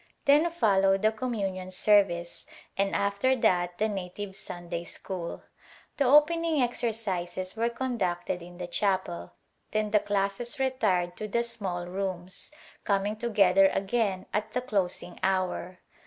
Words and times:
Then 0.25 0.49
followed 0.49 1.03
the 1.03 1.11
communion 1.11 1.69
service, 1.69 2.47
and 2.75 2.95
after 2.95 3.35
that 3.35 3.77
the 3.77 3.87
native 3.87 4.35
Sunday 4.35 4.83
school. 4.83 5.43
The 5.97 6.05
opening 6.05 6.59
exercises 6.59 7.55
were 7.55 7.69
conducted 7.69 8.41
in 8.41 8.57
the 8.57 8.65
chapel, 8.65 9.33
then 9.69 9.91
the 9.91 9.99
classes 9.99 10.59
retired 10.59 11.15
to 11.17 11.27
the 11.27 11.43
small 11.43 11.85
rooms, 11.85 12.49
coming 12.83 13.15
together 13.15 13.67
again 13.71 14.25
at 14.33 14.53
the 14.53 14.61
closing 14.61 15.19
hour. 15.21 15.77